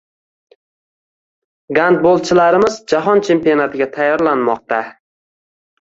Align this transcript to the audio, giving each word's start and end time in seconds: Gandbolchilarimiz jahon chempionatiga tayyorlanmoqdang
Gandbolchilarimiz 1.79 2.81
jahon 2.95 3.25
chempionatiga 3.31 3.93
tayyorlanmoqdang 3.95 4.95